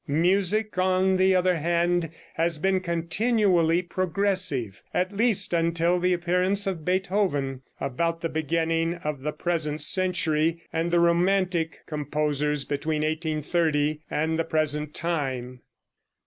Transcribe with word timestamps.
Music, 0.07 0.79
on 0.79 1.17
the 1.17 1.35
other 1.35 1.57
hand, 1.57 2.09
has 2.33 2.57
been 2.57 2.79
continually 2.79 3.83
progressive, 3.83 4.81
at 4.95 5.11
least 5.15 5.53
until 5.53 5.99
the 5.99 6.11
appearance 6.11 6.65
of 6.65 6.83
Beethoven, 6.83 7.61
about 7.79 8.19
the 8.21 8.27
beginning 8.27 8.95
of 9.03 9.21
the 9.21 9.31
present 9.31 9.79
century, 9.79 10.63
and 10.73 10.89
the 10.89 10.99
romantic 10.99 11.81
composers 11.85 12.65
between 12.65 13.03
1830 13.03 13.99
and 14.09 14.39
the 14.39 14.43
present 14.43 14.95
time. 14.95 15.61